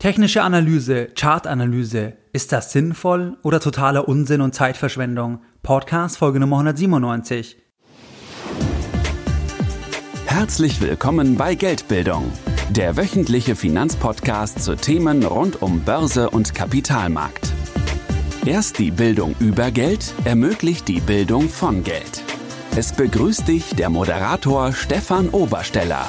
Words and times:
Technische 0.00 0.44
Analyse, 0.44 1.08
Chartanalyse, 1.16 2.12
ist 2.32 2.52
das 2.52 2.70
sinnvoll 2.70 3.36
oder 3.42 3.58
totaler 3.58 4.06
Unsinn 4.06 4.42
und 4.42 4.54
Zeitverschwendung? 4.54 5.40
Podcast 5.64 6.18
Folge 6.18 6.38
Nummer 6.38 6.58
197. 6.58 7.56
Herzlich 10.26 10.80
willkommen 10.80 11.36
bei 11.36 11.56
Geldbildung, 11.56 12.30
der 12.70 12.96
wöchentliche 12.96 13.56
Finanzpodcast 13.56 14.62
zu 14.62 14.76
Themen 14.76 15.24
rund 15.24 15.62
um 15.62 15.80
Börse 15.80 16.30
und 16.30 16.54
Kapitalmarkt. 16.54 17.52
Erst 18.46 18.78
die 18.78 18.92
Bildung 18.92 19.34
über 19.40 19.72
Geld 19.72 20.14
ermöglicht 20.24 20.86
die 20.86 21.00
Bildung 21.00 21.48
von 21.48 21.82
Geld. 21.82 22.22
Es 22.76 22.92
begrüßt 22.92 23.48
dich 23.48 23.74
der 23.74 23.90
Moderator 23.90 24.72
Stefan 24.72 25.28
Obersteller. 25.30 26.08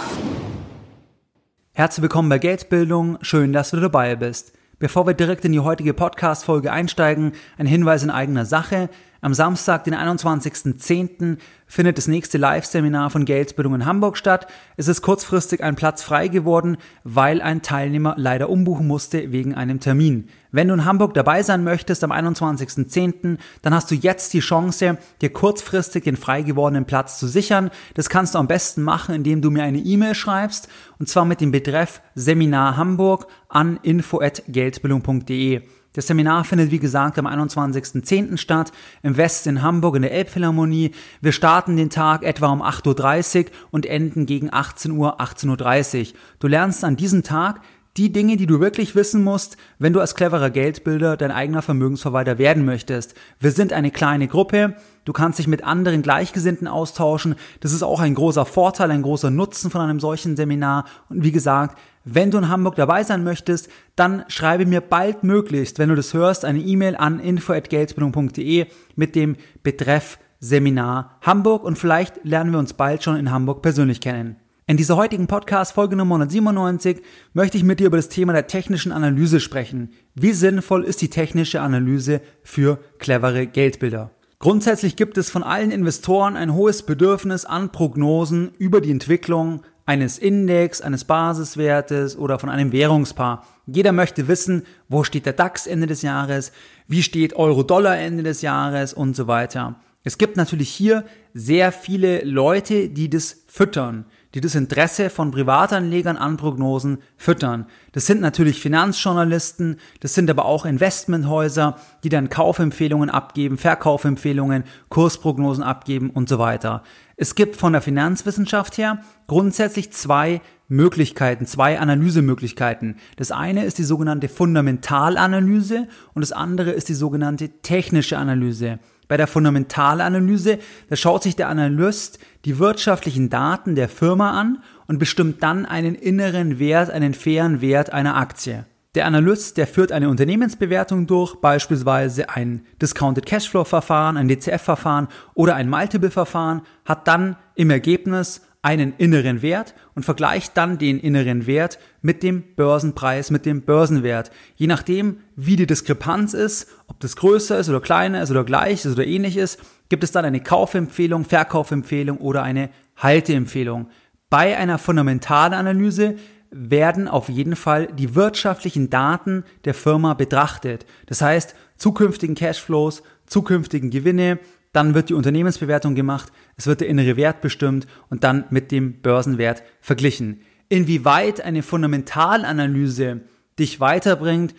Herzlich 1.79 2.01
willkommen 2.01 2.27
bei 2.27 2.39
Geldbildung, 2.39 3.19
schön, 3.21 3.53
dass 3.53 3.69
du 3.69 3.79
dabei 3.79 4.17
bist. 4.17 4.51
Bevor 4.79 5.07
wir 5.07 5.13
direkt 5.13 5.45
in 5.45 5.53
die 5.53 5.61
heutige 5.61 5.93
Podcast-Folge 5.93 6.73
einsteigen, 6.73 7.31
ein 7.57 7.67
Hinweis 7.67 8.03
in 8.03 8.09
eigener 8.09 8.43
Sache. 8.43 8.89
Am 9.21 9.33
Samstag, 9.33 9.83
den 9.83 9.95
21.10., 9.95 11.37
findet 11.67 11.97
das 11.97 12.07
nächste 12.07 12.37
Live-Seminar 12.37 13.09
von 13.09 13.25
Geldbildung 13.25 13.75
in 13.75 13.85
Hamburg 13.85 14.17
statt. 14.17 14.47
Es 14.77 14.87
ist 14.87 15.01
kurzfristig 15.01 15.61
ein 15.63 15.75
Platz 15.75 16.01
frei 16.01 16.27
geworden, 16.29 16.77
weil 17.03 17.41
ein 17.41 17.61
Teilnehmer 17.61 18.15
leider 18.17 18.49
umbuchen 18.49 18.87
musste 18.87 19.31
wegen 19.31 19.53
einem 19.53 19.79
Termin. 19.79 20.29
Wenn 20.51 20.69
du 20.69 20.73
in 20.73 20.85
Hamburg 20.85 21.13
dabei 21.13 21.43
sein 21.43 21.63
möchtest 21.63 22.03
am 22.03 22.11
21.10., 22.11 23.37
dann 23.61 23.73
hast 23.73 23.91
du 23.91 23.95
jetzt 23.95 24.33
die 24.33 24.39
Chance, 24.39 24.97
dir 25.21 25.29
kurzfristig 25.29 26.05
den 26.05 26.17
frei 26.17 26.41
gewordenen 26.41 26.85
Platz 26.85 27.19
zu 27.19 27.27
sichern. 27.27 27.69
Das 27.93 28.09
kannst 28.09 28.33
du 28.33 28.39
am 28.39 28.47
besten 28.47 28.81
machen, 28.81 29.13
indem 29.13 29.41
du 29.41 29.51
mir 29.51 29.63
eine 29.63 29.79
E-Mail 29.79 30.15
schreibst, 30.15 30.69
und 30.97 31.07
zwar 31.07 31.25
mit 31.25 31.41
dem 31.41 31.51
Betreff 31.51 32.01
Seminar 32.15 32.77
Hamburg 32.77 33.27
an 33.47 33.79
info@geldbildung.de. 33.83 35.61
Das 35.93 36.05
Seminar 36.05 36.43
findet, 36.43 36.69
wie 36.69 36.79
gesagt, 36.79 37.17
am 37.17 37.25
21.10. 37.25 38.37
statt, 38.37 38.71
im 39.01 39.17
Westen 39.17 39.49
in 39.49 39.61
Hamburg 39.63 39.95
in 39.95 40.03
der 40.03 40.11
Elbphilharmonie. 40.11 40.91
Wir 41.19 41.31
starten 41.31 41.77
den 41.77 41.89
Tag 41.89 42.23
etwa 42.23 42.51
um 42.51 42.61
8.30 42.61 43.45
Uhr 43.45 43.51
und 43.71 43.87
enden 43.87 44.27
gegen 44.27 44.53
18 44.53 44.91
Uhr, 44.91 45.19
18.30 45.19 45.99
Uhr. 45.99 46.19
Du 46.39 46.47
lernst 46.47 46.83
an 46.83 46.95
diesem 46.95 47.23
Tag 47.23 47.61
die 47.97 48.11
Dinge, 48.11 48.37
die 48.37 48.45
du 48.45 48.59
wirklich 48.59 48.95
wissen 48.95 49.23
musst, 49.23 49.57
wenn 49.77 49.93
du 49.93 49.99
als 49.99 50.15
cleverer 50.15 50.49
Geldbilder 50.49 51.17
dein 51.17 51.31
eigener 51.31 51.61
Vermögensverwalter 51.61 52.37
werden 52.37 52.65
möchtest. 52.65 53.15
Wir 53.39 53.51
sind 53.51 53.73
eine 53.73 53.91
kleine 53.91 54.27
Gruppe. 54.27 54.75
Du 55.05 55.13
kannst 55.13 55.39
dich 55.39 55.47
mit 55.47 55.63
anderen 55.63 56.01
Gleichgesinnten 56.01 56.67
austauschen. 56.67 57.35
Das 57.59 57.73
ist 57.73 57.83
auch 57.83 57.99
ein 57.99 58.15
großer 58.15 58.45
Vorteil, 58.45 58.91
ein 58.91 59.01
großer 59.01 59.31
Nutzen 59.31 59.71
von 59.71 59.81
einem 59.81 59.99
solchen 59.99 60.35
Seminar. 60.35 60.85
Und 61.09 61.23
wie 61.23 61.31
gesagt, 61.31 61.77
wenn 62.05 62.31
du 62.31 62.37
in 62.37 62.49
Hamburg 62.49 62.75
dabei 62.75 63.03
sein 63.03 63.23
möchtest, 63.23 63.69
dann 63.95 64.23
schreibe 64.29 64.65
mir 64.65 64.81
baldmöglichst, 64.81 65.79
wenn 65.79 65.89
du 65.89 65.95
das 65.95 66.13
hörst, 66.13 66.45
eine 66.45 66.59
E-Mail 66.59 66.95
an 66.95 67.19
info@geldbildung.de 67.19 68.67
mit 68.95 69.15
dem 69.15 69.35
Betreff 69.63 70.19
Seminar 70.39 71.17
Hamburg 71.21 71.63
und 71.63 71.77
vielleicht 71.77 72.23
lernen 72.23 72.51
wir 72.51 72.59
uns 72.59 72.73
bald 72.73 73.03
schon 73.03 73.17
in 73.17 73.31
Hamburg 73.31 73.61
persönlich 73.61 73.99
kennen. 73.99 74.37
In 74.69 74.77
dieser 74.77 74.97
heutigen 74.97 75.25
Podcast 75.25 75.73
Folge 75.73 75.95
Nummer 75.95 76.17
197 76.17 77.01
möchte 77.33 77.57
ich 77.57 77.63
mit 77.63 77.79
dir 77.79 77.87
über 77.87 77.97
das 77.97 78.07
Thema 78.07 78.33
der 78.33 78.45
technischen 78.45 78.91
Analyse 78.91 79.39
sprechen. 79.39 79.89
Wie 80.13 80.31
sinnvoll 80.31 80.83
ist 80.83 81.01
die 81.01 81.09
technische 81.09 81.61
Analyse 81.61 82.21
für 82.43 82.77
clevere 82.99 83.47
Geldbilder? 83.47 84.11
Grundsätzlich 84.37 84.95
gibt 84.95 85.17
es 85.17 85.31
von 85.31 85.41
allen 85.41 85.71
Investoren 85.71 86.35
ein 86.35 86.53
hohes 86.53 86.83
Bedürfnis 86.83 87.45
an 87.45 87.71
Prognosen 87.71 88.51
über 88.59 88.79
die 88.79 88.91
Entwicklung 88.91 89.63
eines 89.87 90.19
Index, 90.19 90.81
eines 90.81 91.03
Basiswertes 91.03 92.15
oder 92.15 92.37
von 92.37 92.49
einem 92.49 92.71
Währungspaar. 92.71 93.47
Jeder 93.65 93.91
möchte 93.91 94.27
wissen, 94.27 94.67
wo 94.87 95.03
steht 95.03 95.25
der 95.25 95.33
DAX 95.33 95.65
Ende 95.65 95.87
des 95.87 96.03
Jahres, 96.03 96.51
wie 96.87 97.01
steht 97.01 97.35
Euro-Dollar 97.35 97.97
Ende 97.97 98.21
des 98.21 98.43
Jahres 98.43 98.93
und 98.93 99.15
so 99.15 99.25
weiter. 99.25 99.79
Es 100.03 100.19
gibt 100.19 100.37
natürlich 100.37 100.69
hier 100.69 101.05
sehr 101.33 101.71
viele 101.71 102.23
Leute, 102.23 102.89
die 102.89 103.09
das 103.09 103.43
füttern 103.47 104.05
die 104.35 104.41
das 104.41 104.55
Interesse 104.55 105.09
von 105.09 105.31
Privatanlegern 105.31 106.17
an 106.17 106.37
Prognosen 106.37 106.99
füttern. 107.17 107.65
Das 107.93 108.05
sind 108.05 108.21
natürlich 108.21 108.61
Finanzjournalisten, 108.61 109.77
das 110.01 110.13
sind 110.13 110.29
aber 110.29 110.45
auch 110.45 110.65
Investmenthäuser, 110.65 111.77
die 112.03 112.09
dann 112.09 112.29
Kaufempfehlungen 112.29 113.09
abgeben, 113.09 113.57
Verkaufempfehlungen, 113.57 114.63
Kursprognosen 114.89 115.63
abgeben 115.63 116.11
und 116.11 116.29
so 116.29 116.37
weiter. 116.37 116.83
Es 117.15 117.35
gibt 117.35 117.55
von 117.55 117.73
der 117.73 117.81
Finanzwissenschaft 117.81 118.77
her 118.77 118.99
grundsätzlich 119.27 119.91
zwei 119.91 120.41
Möglichkeiten, 120.69 121.47
zwei 121.47 121.79
Analysemöglichkeiten. 121.79 122.97
Das 123.17 123.31
eine 123.31 123.65
ist 123.65 123.79
die 123.79 123.83
sogenannte 123.83 124.29
Fundamentalanalyse 124.29 125.87
und 126.13 126.21
das 126.21 126.31
andere 126.31 126.71
ist 126.71 126.87
die 126.87 126.93
sogenannte 126.93 127.49
technische 127.61 128.17
Analyse. 128.17 128.79
Bei 129.09 129.17
der 129.17 129.27
Fundamentalanalyse, 129.27 130.59
da 130.87 130.95
schaut 130.95 131.23
sich 131.23 131.35
der 131.35 131.49
Analyst 131.49 132.19
die 132.45 132.59
wirtschaftlichen 132.59 133.31
Daten 133.31 133.73
der 133.73 133.89
Firma 133.89 134.39
an 134.39 134.59
und 134.87 134.99
bestimmt 134.99 135.41
dann 135.41 135.65
einen 135.65 135.95
inneren 135.95 136.59
Wert, 136.59 136.91
einen 136.91 137.15
fairen 137.15 137.59
Wert 137.59 137.91
einer 137.91 138.15
Aktie. 138.15 138.65
Der 138.93 139.07
Analyst, 139.07 139.57
der 139.57 139.65
führt 139.65 139.91
eine 139.91 140.09
Unternehmensbewertung 140.09 141.07
durch, 141.07 141.35
beispielsweise 141.41 142.29
ein 142.29 142.61
Discounted 142.79 143.25
Cashflow 143.25 143.63
Verfahren, 143.63 144.15
ein 144.15 144.27
DCF-Verfahren 144.27 145.07
oder 145.33 145.55
ein 145.55 145.69
Multiple-Verfahren, 145.69 146.61
hat 146.85 147.07
dann 147.07 147.35
im 147.55 147.71
Ergebnis 147.71 148.41
einen 148.61 148.93
inneren 148.97 149.41
Wert 149.41 149.73
und 149.95 150.03
vergleicht 150.03 150.57
dann 150.57 150.77
den 150.77 150.99
inneren 150.99 151.47
Wert 151.47 151.79
mit 152.01 152.23
dem 152.23 152.43
Börsenpreis, 152.55 153.31
mit 153.31 153.45
dem 153.45 153.61
Börsenwert. 153.61 154.31
Je 154.55 154.67
nachdem, 154.67 155.21
wie 155.35 155.55
die 155.55 155.67
Diskrepanz 155.67 156.33
ist, 156.33 156.67
ob 156.87 156.99
das 156.99 157.15
größer 157.15 157.57
ist 157.57 157.69
oder 157.69 157.79
kleiner 157.79 158.21
ist 158.21 158.31
oder 158.31 158.43
gleich 158.43 158.83
ist 158.83 158.93
oder 158.93 159.07
ähnlich 159.07 159.37
ist, 159.37 159.59
gibt 159.87 160.03
es 160.03 160.11
dann 160.11 160.25
eine 160.25 160.41
Kaufempfehlung, 160.41 161.23
Verkaufempfehlung 161.23 162.17
oder 162.17 162.43
eine 162.43 162.69
Halteempfehlung. 162.97 163.87
Bei 164.29 164.57
einer 164.57 164.77
Fundamentalanalyse 164.77 166.15
werden 166.51 167.07
auf 167.07 167.29
jeden 167.29 167.55
Fall 167.55 167.87
die 167.87 168.15
wirtschaftlichen 168.15 168.89
Daten 168.89 169.43
der 169.65 169.73
Firma 169.73 170.15
betrachtet. 170.15 170.85
Das 171.05 171.21
heißt, 171.21 171.55
zukünftigen 171.77 172.35
Cashflows, 172.35 173.03
zukünftigen 173.25 173.89
Gewinne, 173.89 174.39
dann 174.71 174.93
wird 174.93 175.09
die 175.09 175.13
Unternehmensbewertung 175.13 175.95
gemacht, 175.95 176.31
es 176.55 176.67
wird 176.67 176.81
der 176.81 176.87
innere 176.87 177.15
Wert 177.15 177.41
bestimmt 177.41 177.87
und 178.09 178.23
dann 178.23 178.45
mit 178.49 178.71
dem 178.71 179.01
Börsenwert 179.01 179.63
verglichen. 179.81 180.41
Inwieweit 180.69 181.41
eine 181.41 181.63
Fundamentalanalyse 181.63 183.21
dich 183.57 183.79
weiterbringt, 183.79 184.53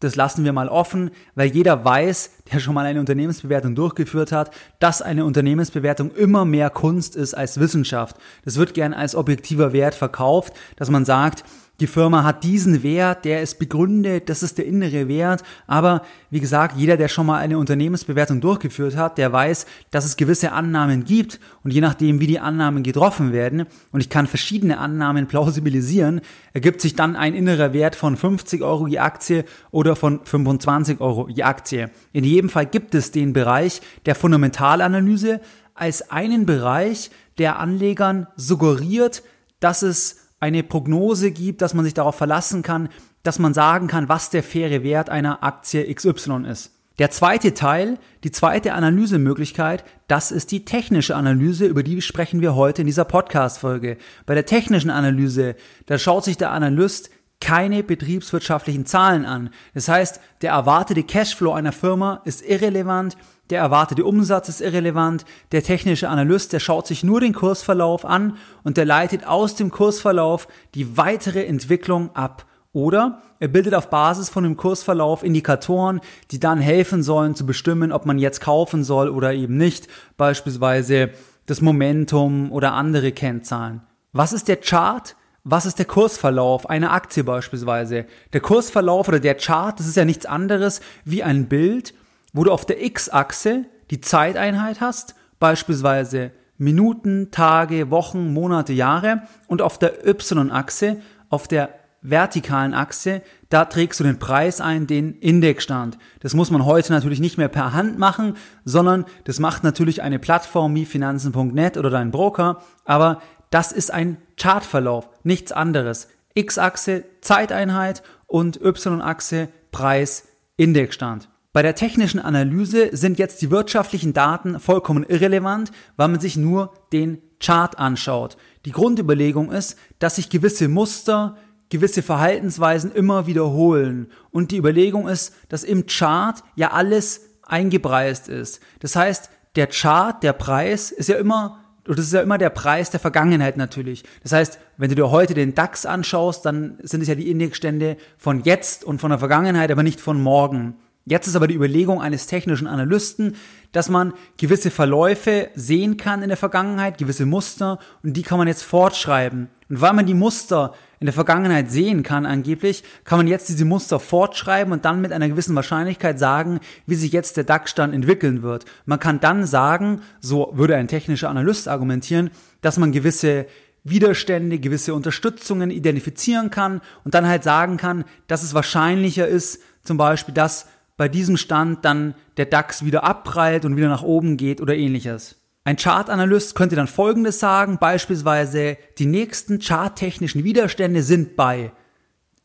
das 0.00 0.16
lassen 0.16 0.44
wir 0.44 0.52
mal 0.52 0.68
offen, 0.68 1.10
weil 1.34 1.48
jeder 1.48 1.82
weiß, 1.82 2.42
der 2.52 2.58
schon 2.58 2.74
mal 2.74 2.84
eine 2.84 3.00
Unternehmensbewertung 3.00 3.74
durchgeführt 3.74 4.32
hat, 4.32 4.50
dass 4.78 5.00
eine 5.00 5.24
Unternehmensbewertung 5.24 6.10
immer 6.10 6.44
mehr 6.44 6.68
Kunst 6.68 7.16
ist 7.16 7.32
als 7.32 7.58
Wissenschaft. 7.58 8.16
Das 8.44 8.58
wird 8.58 8.74
gern 8.74 8.92
als 8.92 9.14
objektiver 9.14 9.72
Wert 9.72 9.94
verkauft, 9.94 10.52
dass 10.76 10.90
man 10.90 11.06
sagt, 11.06 11.44
die 11.80 11.88
Firma 11.88 12.22
hat 12.22 12.44
diesen 12.44 12.84
Wert, 12.84 13.24
der 13.24 13.42
ist 13.42 13.58
begründet, 13.58 14.28
das 14.28 14.44
ist 14.44 14.58
der 14.58 14.66
innere 14.66 15.08
Wert. 15.08 15.42
Aber 15.66 16.02
wie 16.30 16.38
gesagt, 16.38 16.76
jeder, 16.76 16.96
der 16.96 17.08
schon 17.08 17.26
mal 17.26 17.38
eine 17.38 17.58
Unternehmensbewertung 17.58 18.40
durchgeführt 18.40 18.96
hat, 18.96 19.18
der 19.18 19.32
weiß, 19.32 19.66
dass 19.90 20.04
es 20.04 20.16
gewisse 20.16 20.52
Annahmen 20.52 21.04
gibt 21.04 21.40
und 21.64 21.72
je 21.72 21.80
nachdem, 21.80 22.20
wie 22.20 22.28
die 22.28 22.38
Annahmen 22.38 22.84
getroffen 22.84 23.32
werden, 23.32 23.66
und 23.90 24.00
ich 24.00 24.08
kann 24.08 24.28
verschiedene 24.28 24.78
Annahmen 24.78 25.26
plausibilisieren, 25.26 26.20
ergibt 26.52 26.80
sich 26.80 26.94
dann 26.94 27.16
ein 27.16 27.34
innerer 27.34 27.72
Wert 27.72 27.96
von 27.96 28.16
50 28.16 28.62
Euro 28.62 28.86
je 28.86 28.98
Aktie 28.98 29.44
oder 29.72 29.96
von 29.96 30.20
25 30.22 31.00
Euro 31.00 31.28
je 31.28 31.42
Aktie. 31.42 31.90
In 32.12 32.22
jedem 32.22 32.50
Fall 32.50 32.66
gibt 32.66 32.94
es 32.94 33.10
den 33.10 33.32
Bereich 33.32 33.80
der 34.06 34.14
Fundamentalanalyse 34.14 35.40
als 35.74 36.08
einen 36.10 36.46
Bereich, 36.46 37.10
der 37.38 37.58
Anlegern 37.58 38.28
suggeriert, 38.36 39.24
dass 39.58 39.82
es 39.82 40.23
eine 40.44 40.62
Prognose 40.62 41.30
gibt, 41.30 41.62
dass 41.62 41.72
man 41.72 41.86
sich 41.86 41.94
darauf 41.94 42.16
verlassen 42.16 42.62
kann, 42.62 42.90
dass 43.22 43.38
man 43.38 43.54
sagen 43.54 43.86
kann, 43.86 44.10
was 44.10 44.28
der 44.28 44.42
faire 44.42 44.82
Wert 44.82 45.08
einer 45.08 45.42
Aktie 45.42 45.92
XY 45.92 46.44
ist. 46.46 46.72
Der 46.98 47.10
zweite 47.10 47.54
Teil, 47.54 47.98
die 48.24 48.30
zweite 48.30 48.74
Analysemöglichkeit, 48.74 49.84
das 50.06 50.30
ist 50.30 50.52
die 50.52 50.66
technische 50.66 51.16
Analyse, 51.16 51.64
über 51.64 51.82
die 51.82 52.02
sprechen 52.02 52.42
wir 52.42 52.54
heute 52.54 52.82
in 52.82 52.86
dieser 52.86 53.06
Podcast-Folge. 53.06 53.96
Bei 54.26 54.34
der 54.34 54.44
technischen 54.44 54.90
Analyse, 54.90 55.56
da 55.86 55.98
schaut 55.98 56.24
sich 56.24 56.36
der 56.36 56.50
Analyst 56.50 57.08
keine 57.40 57.82
betriebswirtschaftlichen 57.82 58.84
Zahlen 58.84 59.24
an. 59.24 59.48
Das 59.72 59.88
heißt, 59.88 60.20
der 60.42 60.52
erwartete 60.52 61.02
Cashflow 61.02 61.52
einer 61.52 61.72
Firma 61.72 62.20
ist 62.26 62.46
irrelevant, 62.46 63.16
der 63.50 63.60
erwartete 63.60 64.04
Umsatz 64.04 64.48
ist 64.48 64.60
irrelevant, 64.60 65.24
der 65.52 65.62
technische 65.62 66.08
Analyst, 66.08 66.52
der 66.52 66.60
schaut 66.60 66.86
sich 66.86 67.04
nur 67.04 67.20
den 67.20 67.34
Kursverlauf 67.34 68.04
an 68.04 68.36
und 68.62 68.76
der 68.76 68.86
leitet 68.86 69.26
aus 69.26 69.54
dem 69.54 69.70
Kursverlauf 69.70 70.48
die 70.74 70.96
weitere 70.96 71.44
Entwicklung 71.44 72.14
ab. 72.14 72.46
Oder 72.72 73.22
er 73.38 73.48
bildet 73.48 73.74
auf 73.74 73.90
Basis 73.90 74.30
von 74.30 74.42
dem 74.44 74.56
Kursverlauf 74.56 75.22
Indikatoren, 75.22 76.00
die 76.30 76.40
dann 76.40 76.58
helfen 76.58 77.02
sollen 77.02 77.34
zu 77.34 77.46
bestimmen, 77.46 77.92
ob 77.92 78.06
man 78.06 78.18
jetzt 78.18 78.40
kaufen 78.40 78.82
soll 78.82 79.08
oder 79.08 79.32
eben 79.32 79.56
nicht, 79.56 79.86
beispielsweise 80.16 81.10
das 81.46 81.60
Momentum 81.60 82.50
oder 82.50 82.72
andere 82.72 83.12
Kennzahlen. 83.12 83.82
Was 84.12 84.32
ist 84.32 84.48
der 84.48 84.56
Chart? 84.56 85.14
was 85.44 85.66
ist 85.66 85.78
der 85.78 85.84
Kursverlauf 85.84 86.70
einer 86.70 86.92
Aktie 86.92 87.22
beispielsweise. 87.22 88.06
Der 88.32 88.40
Kursverlauf 88.40 89.08
oder 89.08 89.20
der 89.20 89.34
Chart, 89.34 89.78
das 89.78 89.86
ist 89.86 89.96
ja 89.96 90.06
nichts 90.06 90.24
anderes 90.24 90.80
wie 91.04 91.22
ein 91.22 91.48
Bild, 91.48 91.92
wo 92.34 92.44
du 92.44 92.52
auf 92.52 92.66
der 92.66 92.84
X-Achse 92.84 93.64
die 93.90 94.02
Zeiteinheit 94.02 94.82
hast, 94.82 95.14
beispielsweise 95.38 96.32
Minuten, 96.58 97.30
Tage, 97.30 97.90
Wochen, 97.90 98.32
Monate, 98.34 98.74
Jahre 98.74 99.22
und 99.46 99.62
auf 99.62 99.78
der 99.78 100.06
Y-Achse, 100.06 100.98
auf 101.30 101.48
der 101.48 101.70
vertikalen 102.02 102.74
Achse, 102.74 103.22
da 103.48 103.64
trägst 103.64 103.98
du 103.98 104.04
den 104.04 104.18
Preis 104.18 104.60
ein, 104.60 104.86
den 104.86 105.14
Indexstand. 105.14 105.96
Das 106.20 106.34
muss 106.34 106.50
man 106.50 106.66
heute 106.66 106.92
natürlich 106.92 107.18
nicht 107.18 107.38
mehr 107.38 107.48
per 107.48 107.72
Hand 107.72 107.98
machen, 107.98 108.36
sondern 108.64 109.06
das 109.24 109.40
macht 109.40 109.64
natürlich 109.64 110.02
eine 110.02 110.18
Plattform 110.18 110.74
wie 110.74 110.84
Finanzen.net 110.84 111.78
oder 111.78 111.90
dein 111.90 112.10
Broker, 112.10 112.62
aber 112.84 113.22
das 113.50 113.72
ist 113.72 113.92
ein 113.92 114.18
Chartverlauf, 114.36 115.08
nichts 115.22 115.50
anderes. 115.52 116.08
X-Achse 116.34 117.04
Zeiteinheit 117.20 118.02
und 118.26 118.60
Y-Achse 118.60 119.48
Preis 119.70 120.28
Indexstand. 120.56 121.28
Bei 121.54 121.62
der 121.62 121.76
technischen 121.76 122.18
Analyse 122.18 122.88
sind 122.96 123.16
jetzt 123.20 123.40
die 123.40 123.52
wirtschaftlichen 123.52 124.12
Daten 124.12 124.58
vollkommen 124.58 125.04
irrelevant, 125.04 125.70
weil 125.96 126.08
man 126.08 126.18
sich 126.18 126.36
nur 126.36 126.74
den 126.92 127.22
Chart 127.38 127.78
anschaut. 127.78 128.36
Die 128.64 128.72
Grundüberlegung 128.72 129.52
ist, 129.52 129.78
dass 130.00 130.16
sich 130.16 130.30
gewisse 130.30 130.66
Muster, 130.66 131.36
gewisse 131.68 132.02
Verhaltensweisen 132.02 132.90
immer 132.90 133.28
wiederholen. 133.28 134.08
Und 134.32 134.50
die 134.50 134.56
Überlegung 134.56 135.06
ist, 135.06 135.32
dass 135.48 135.62
im 135.62 135.86
Chart 135.86 136.42
ja 136.56 136.72
alles 136.72 137.20
eingepreist 137.44 138.28
ist. 138.28 138.60
Das 138.80 138.96
heißt, 138.96 139.30
der 139.54 139.68
Chart, 139.68 140.20
der 140.24 140.32
Preis 140.32 140.90
ist 140.90 141.08
ja 141.08 141.18
immer 141.18 141.60
und 141.86 141.98
das 141.98 142.06
ist 142.06 142.14
ja 142.14 142.22
immer 142.22 142.38
der 142.38 142.50
Preis 142.50 142.90
der 142.90 142.98
Vergangenheit 142.98 143.56
natürlich. 143.56 144.02
Das 144.24 144.32
heißt, 144.32 144.58
wenn 144.76 144.88
du 144.88 144.96
dir 144.96 145.12
heute 145.12 145.34
den 145.34 145.54
DAX 145.54 145.86
anschaust, 145.86 146.44
dann 146.46 146.78
sind 146.82 147.02
es 147.02 147.08
ja 147.08 147.14
die 147.14 147.30
Indexstände 147.30 147.96
von 148.16 148.40
jetzt 148.42 148.82
und 148.82 149.00
von 149.00 149.10
der 149.10 149.20
Vergangenheit, 149.20 149.70
aber 149.70 149.84
nicht 149.84 150.00
von 150.00 150.20
morgen. 150.20 150.78
Jetzt 151.06 151.26
ist 151.26 151.36
aber 151.36 151.48
die 151.48 151.54
Überlegung 151.54 152.00
eines 152.00 152.26
technischen 152.26 152.66
Analysten, 152.66 153.36
dass 153.72 153.90
man 153.90 154.14
gewisse 154.38 154.70
Verläufe 154.70 155.48
sehen 155.54 155.98
kann 155.98 156.22
in 156.22 156.28
der 156.28 156.38
Vergangenheit, 156.38 156.96
gewisse 156.96 157.26
Muster, 157.26 157.78
und 158.02 158.14
die 158.14 158.22
kann 158.22 158.38
man 158.38 158.48
jetzt 158.48 158.62
fortschreiben. 158.62 159.48
Und 159.68 159.80
weil 159.82 159.92
man 159.92 160.06
die 160.06 160.14
Muster 160.14 160.72
in 161.00 161.06
der 161.06 161.12
Vergangenheit 161.12 161.70
sehen 161.70 162.02
kann 162.02 162.24
angeblich, 162.24 162.84
kann 163.04 163.18
man 163.18 163.26
jetzt 163.26 163.50
diese 163.50 163.66
Muster 163.66 164.00
fortschreiben 164.00 164.72
und 164.72 164.86
dann 164.86 165.02
mit 165.02 165.12
einer 165.12 165.28
gewissen 165.28 165.54
Wahrscheinlichkeit 165.54 166.18
sagen, 166.18 166.60
wie 166.86 166.94
sich 166.94 167.12
jetzt 167.12 167.36
der 167.36 167.44
DAX-Stand 167.44 167.92
entwickeln 167.92 168.42
wird. 168.42 168.64
Man 168.86 168.98
kann 168.98 169.20
dann 169.20 169.44
sagen, 169.44 170.00
so 170.20 170.52
würde 170.54 170.76
ein 170.76 170.88
technischer 170.88 171.28
Analyst 171.28 171.68
argumentieren, 171.68 172.30
dass 172.62 172.78
man 172.78 172.92
gewisse 172.92 173.44
Widerstände, 173.82 174.58
gewisse 174.58 174.94
Unterstützungen 174.94 175.70
identifizieren 175.70 176.50
kann 176.50 176.80
und 177.04 177.12
dann 177.12 177.28
halt 177.28 177.44
sagen 177.44 177.76
kann, 177.76 178.04
dass 178.26 178.42
es 178.42 178.54
wahrscheinlicher 178.54 179.28
ist, 179.28 179.60
zum 179.82 179.98
Beispiel, 179.98 180.32
dass 180.32 180.66
bei 180.96 181.08
diesem 181.08 181.36
Stand 181.36 181.84
dann 181.84 182.14
der 182.36 182.46
DAX 182.46 182.84
wieder 182.84 183.02
abprallt 183.04 183.64
und 183.64 183.76
wieder 183.76 183.88
nach 183.88 184.02
oben 184.02 184.36
geht 184.36 184.60
oder 184.60 184.76
ähnliches. 184.76 185.36
Ein 185.64 185.76
Chartanalyst 185.76 186.54
könnte 186.54 186.76
dann 186.76 186.86
Folgendes 186.86 187.40
sagen, 187.40 187.78
beispielsweise 187.78 188.76
die 188.98 189.06
nächsten 189.06 189.60
charttechnischen 189.60 190.44
Widerstände 190.44 191.02
sind 191.02 191.34
bei 191.36 191.72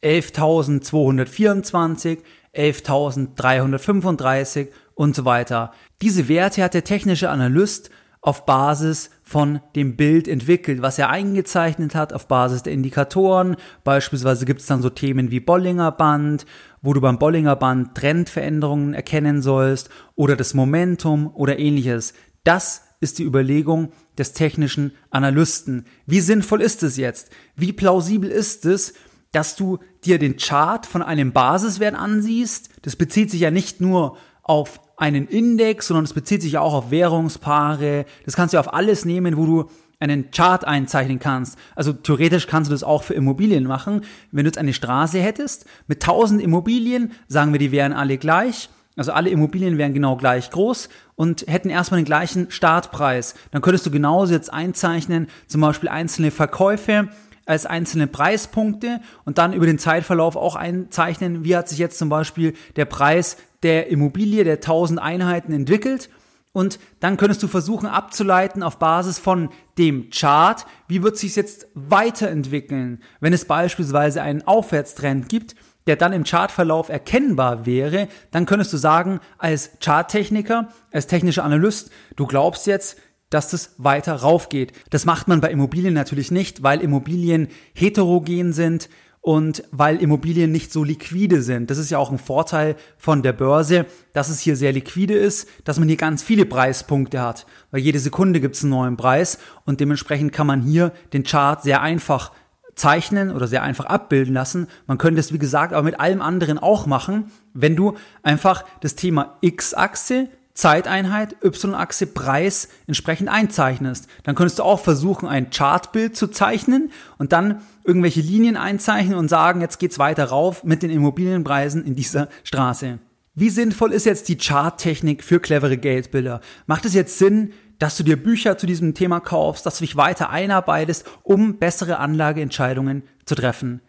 11.224, 0.02 2.20
11.335 2.56 4.70
und 4.96 5.16
so 5.16 5.26
weiter. 5.26 5.74
Diese 6.02 6.28
Werte 6.30 6.64
hat 6.64 6.74
der 6.74 6.86
technische 6.86 7.30
Analyst 7.30 7.90
auf 8.22 8.46
Basis 8.46 9.10
von 9.30 9.60
dem 9.76 9.96
Bild 9.96 10.28
entwickelt, 10.28 10.82
was 10.82 10.98
er 10.98 11.12
eingezeichnet 11.12 11.94
hat, 11.94 12.14
auf 12.14 12.28
Basis 12.28 12.64
der 12.64 12.74
Indikatoren. 12.74 13.58
Beispielsweise 13.84 14.44
gibt 14.44 14.62
es 14.62 14.66
dann 14.66 14.82
so 14.82 14.90
Themen 14.90 15.30
wie 15.30 15.40
Bollinger 15.40 15.92
Band, 15.92 16.48
wo 16.82 16.94
du 16.94 17.02
beim 17.02 17.20
Bollinger 17.20 17.56
Band 17.56 17.94
Trendveränderungen 17.94 18.96
erkennen 18.96 19.44
sollst 19.44 19.92
oder 20.16 20.36
das 20.36 20.56
Momentum 20.56 21.32
oder 21.36 21.60
ähnliches. 21.60 22.16
Das 22.44 22.82
ist 23.02 23.20
die 23.20 23.24
Überlegung 23.24 23.92
des 24.18 24.34
technischen 24.34 24.94
Analysten. 25.12 25.86
Wie 26.08 26.22
sinnvoll 26.22 26.64
ist 26.64 26.82
es 26.82 26.98
jetzt? 26.98 27.30
Wie 27.56 27.72
plausibel 27.72 28.32
ist 28.32 28.66
es, 28.66 28.96
dass 29.32 29.56
du 29.56 29.78
dir 30.06 30.18
den 30.18 30.38
Chart 30.38 30.88
von 30.88 31.04
einem 31.04 31.34
Basiswert 31.34 31.94
ansiehst? 31.94 32.72
Das 32.82 32.96
bezieht 32.96 33.30
sich 33.30 33.42
ja 33.42 33.52
nicht 33.52 33.80
nur 33.80 34.18
auf 34.42 34.80
einen 35.00 35.28
Index, 35.28 35.88
sondern 35.88 36.04
es 36.04 36.14
bezieht 36.14 36.42
sich 36.42 36.58
auch 36.58 36.74
auf 36.74 36.92
Währungspaare. 36.92 38.06
Das 38.26 38.36
kannst 38.36 38.54
du 38.54 38.60
auf 38.60 38.74
alles 38.74 39.06
nehmen, 39.06 39.38
wo 39.38 39.46
du 39.46 39.70
einen 40.00 40.32
Chart 40.32 40.66
einzeichnen 40.66 41.20
kannst. 41.20 41.58
Also 41.76 41.94
theoretisch 41.94 42.48
kannst 42.48 42.70
du 42.70 42.74
das 42.74 42.84
auch 42.84 43.04
für 43.04 43.14
Immobilien 43.14 43.66
machen. 43.66 44.02
Wenn 44.32 44.46
du 44.46 44.50
jetzt 44.50 44.58
eine 44.58 44.74
Straße 44.74 45.20
hättest 45.20 45.66
mit 45.88 46.04
1000 46.04 46.42
Immobilien, 46.42 47.12
sagen 47.28 47.52
wir, 47.52 47.60
die 47.60 47.72
wären 47.72 47.94
alle 47.94 48.18
gleich. 48.18 48.70
Also 48.96 49.14
alle 49.14 49.30
Immobilien 49.30 49.78
wären 49.78 49.94
genau 49.94 50.18
gleich 50.18 50.50
groß 50.52 50.90
und 51.16 51.46
hätten 51.48 51.70
erstmal 51.70 52.02
den 52.02 52.06
gleichen 52.06 52.52
Startpreis. 52.52 53.36
Dann 53.52 53.62
könntest 53.62 53.86
du 53.86 53.92
genauso 53.92 54.34
jetzt 54.34 54.52
einzeichnen, 54.52 55.28
zum 55.48 55.62
Beispiel 55.62 55.88
einzelne 55.88 56.32
Verkäufe 56.32 57.08
als 57.50 57.66
einzelne 57.66 58.06
Preispunkte 58.06 59.02
und 59.26 59.40
dann 59.40 59.54
über 59.54 59.66
den 59.66 59.80
Zeitverlauf 59.80 60.36
auch 60.36 60.56
einzeichnen, 60.56 61.44
wie 61.44 61.56
hat 61.56 61.68
sich 61.68 61.80
jetzt 61.80 61.98
zum 61.98 62.08
Beispiel 62.08 62.54
der 62.76 62.86
Preis 62.86 63.38
der 63.64 63.88
Immobilie 63.88 64.44
der 64.44 64.58
1000 64.58 65.02
Einheiten 65.02 65.52
entwickelt. 65.52 66.10
Und 66.52 66.80
dann 67.00 67.18
könntest 67.18 67.42
du 67.42 67.48
versuchen 67.48 67.88
abzuleiten 67.88 68.62
auf 68.62 68.78
Basis 68.78 69.18
von 69.18 69.50
dem 69.80 70.12
Chart, 70.12 70.66
wie 70.88 71.02
wird 71.02 71.18
sich 71.18 71.36
jetzt 71.36 71.68
weiterentwickeln, 71.74 73.02
wenn 73.20 73.34
es 73.34 73.46
beispielsweise 73.46 74.22
einen 74.22 74.46
Aufwärtstrend 74.46 75.28
gibt, 75.28 75.56
der 75.88 75.96
dann 75.96 76.14
im 76.14 76.26
Chartverlauf 76.26 76.90
erkennbar 76.90 77.66
wäre, 77.66 78.10
dann 78.30 78.46
könntest 78.46 78.72
du 78.74 78.78
sagen, 78.78 79.22
als 79.40 79.72
Charttechniker, 79.84 80.70
als 80.92 81.08
technischer 81.08 81.44
Analyst, 81.44 81.90
du 82.16 82.28
glaubst 82.28 82.68
jetzt, 82.68 82.98
dass 83.30 83.50
das 83.50 83.76
weiter 83.78 84.16
raufgeht. 84.16 84.74
Das 84.90 85.06
macht 85.06 85.28
man 85.28 85.42
bei 85.42 85.52
Immobilien 85.52 85.94
natürlich 85.94 86.32
nicht, 86.32 86.64
weil 86.64 86.82
Immobilien 86.82 87.48
heterogen 87.74 88.54
sind 88.54 88.90
und 89.22 89.64
weil 89.72 90.02
Immobilien 90.02 90.52
nicht 90.52 90.72
so 90.72 90.84
liquide 90.84 91.42
sind. 91.42 91.70
Das 91.70 91.78
ist 91.78 91.90
ja 91.90 91.98
auch 91.98 92.12
ein 92.12 92.18
Vorteil 92.18 92.76
von 92.98 93.22
der 93.22 93.34
Börse, 93.34 93.86
dass 94.14 94.30
es 94.30 94.40
hier 94.40 94.56
sehr 94.56 94.72
liquide 94.72 95.14
ist, 95.14 95.48
dass 95.66 95.78
man 95.78 95.88
hier 95.88 95.98
ganz 95.98 96.24
viele 96.24 96.46
Preispunkte 96.46 97.22
hat, 97.22 97.46
weil 97.72 97.82
jede 97.82 98.00
Sekunde 98.00 98.40
gibt 98.40 98.56
es 98.56 98.64
einen 98.64 98.72
neuen 98.72 98.98
Preis 98.98 99.40
und 99.66 99.82
dementsprechend 99.82 100.32
kann 100.32 100.48
man 100.48 100.62
hier 100.62 100.94
den 101.14 101.24
Chart 101.24 101.62
sehr 101.62 101.82
einfach 101.82 102.32
zeichnen 102.76 103.32
oder 103.32 103.48
sehr 103.48 103.62
einfach 103.62 103.86
abbilden 103.86 104.34
lassen. 104.34 104.68
Man 104.88 104.98
könnte 104.98 105.20
es, 105.20 105.34
wie 105.34 105.40
gesagt, 105.40 105.74
aber 105.74 105.84
mit 105.84 106.00
allem 106.00 106.22
anderen 106.22 106.58
auch 106.58 106.86
machen, 106.86 107.30
wenn 107.54 107.76
du 107.76 107.96
einfach 108.24 108.64
das 108.80 108.96
Thema 108.96 109.38
X-Achse 109.42 110.30
Zeiteinheit, 110.60 111.38
Y-Achse, 111.42 112.06
Preis 112.06 112.68
entsprechend 112.86 113.30
einzeichnest. 113.30 114.10
Dann 114.24 114.36
könntest 114.36 114.60
du 114.60 114.64
auch 114.64 114.82
versuchen, 114.82 115.26
ein 115.28 115.52
Chartbild 115.52 116.18
zu 116.18 116.28
zeichnen 116.28 116.92
und 117.18 117.32
dann 117.32 117.62
irgendwelche 117.86 118.20
Linien 118.20 118.58
einzeichnen 118.58 119.18
und 119.18 119.30
sagen, 119.30 119.62
jetzt 119.62 119.80
geht's 119.80 120.00
weiter 120.00 120.26
rauf 120.26 120.66
mit 120.66 120.84
den 120.84 120.90
Immobilienpreisen 120.90 121.86
in 121.86 121.96
dieser 121.96 122.28
Straße. 122.44 123.00
Wie 123.36 123.50
sinnvoll 123.50 123.94
ist 123.94 124.06
jetzt 124.06 124.28
die 124.28 124.38
Charttechnik 124.38 125.24
für 125.24 125.40
clevere 125.40 125.78
Geldbilder? 125.78 126.42
Macht 126.68 126.84
es 126.84 126.94
jetzt 126.94 127.18
Sinn, 127.18 127.54
dass 127.78 127.96
du 127.96 128.04
dir 128.04 128.22
Bücher 128.22 128.58
zu 128.58 128.68
diesem 128.68 128.94
Thema 128.94 129.22
kaufst, 129.22 129.66
dass 129.66 129.78
du 129.78 129.86
dich 129.86 129.96
weiter 129.96 130.30
einarbeitest, 130.30 131.08
um 131.24 131.58
bessere 131.58 132.00
Anlageentscheidungen 132.00 133.04
zu 133.24 133.36
treffen? 133.36 133.80